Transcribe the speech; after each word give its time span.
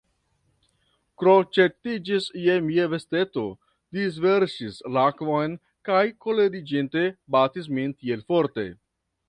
Kroĉetiĝis 1.23 2.25
je 2.45 2.55
mia 2.69 2.87
vesteto, 2.95 3.43
disverŝis 3.99 4.81
la 4.97 5.05
akvon 5.13 5.55
kaj 5.91 6.03
koleriĝinte 6.27 7.07
batis 7.37 7.73
min 7.77 7.97
tiel 8.03 8.27
forte. 8.33 8.69